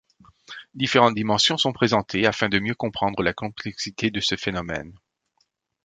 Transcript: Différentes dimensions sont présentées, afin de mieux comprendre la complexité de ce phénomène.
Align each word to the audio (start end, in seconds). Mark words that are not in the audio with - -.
Différentes 0.73 1.13
dimensions 1.13 1.57
sont 1.59 1.73
présentées, 1.73 2.25
afin 2.25 2.49
de 2.49 2.57
mieux 2.57 2.73
comprendre 2.73 3.21
la 3.21 3.33
complexité 3.35 4.09
de 4.09 4.19
ce 4.19 4.35
phénomène. 4.35 4.91